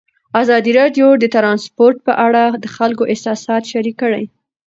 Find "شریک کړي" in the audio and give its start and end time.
3.71-4.25